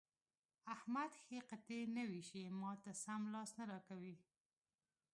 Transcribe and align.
احمد 0.73 1.11
ښې 1.23 1.39
قطعې 1.49 1.81
نه 1.95 2.03
وېشي؛ 2.09 2.43
ما 2.61 2.71
ته 2.83 2.91
سم 3.03 3.21
لاس 3.33 3.49
نه 3.59 3.63
راکوي. 3.71 4.15